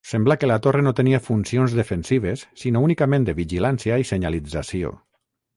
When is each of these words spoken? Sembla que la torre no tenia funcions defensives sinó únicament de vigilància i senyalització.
Sembla 0.11 0.35
que 0.43 0.47
la 0.51 0.55
torre 0.67 0.81
no 0.85 0.93
tenia 0.99 1.19
funcions 1.27 1.75
defensives 1.81 2.45
sinó 2.63 2.83
únicament 2.89 3.29
de 3.31 3.39
vigilància 3.43 4.03
i 4.05 4.11
senyalització. 4.15 4.99